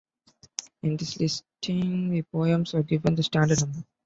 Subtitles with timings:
[0.81, 3.83] In this listing, the poems are given the standard numbers.